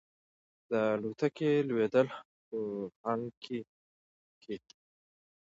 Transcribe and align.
د 0.69 0.71
الوتکې 0.93 1.51
لوېدل 1.69 2.07
په 2.47 2.55
هانګ 3.03 3.25
کې 3.43 3.59
کې. 4.41 4.55